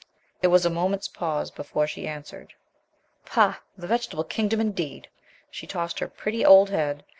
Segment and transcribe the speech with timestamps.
[0.39, 2.53] There was a moment's pause before she answered.
[3.23, 3.57] "Pah!
[3.77, 5.09] the vegetable kingdom, indeed!"
[5.51, 7.03] She tossed her pretty old head.